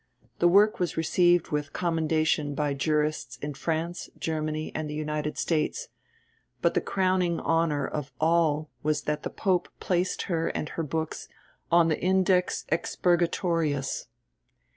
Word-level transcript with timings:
The 0.39 0.47
work 0.47 0.79
was 0.79 0.97
received 0.97 1.49
with 1.49 1.73
commendation 1.73 2.55
by 2.55 2.73
jurists 2.73 3.37
in 3.37 3.53
France, 3.53 4.09
Germany, 4.17 4.71
and 4.73 4.89
the 4.89 4.95
United 4.95 5.37
States, 5.37 5.89
but 6.59 6.73
the 6.73 6.81
crowning 6.81 7.39
honour 7.39 7.85
of 7.87 8.11
all 8.19 8.71
was 8.81 9.03
that 9.03 9.21
the 9.21 9.29
Pope 9.29 9.69
placed 9.79 10.23
her 10.23 10.47
and 10.47 10.69
her 10.69 10.81
books 10.81 11.27
on 11.71 11.89
the 11.89 12.01
"Index 12.01 12.65
Expurgatorius." 12.69 14.07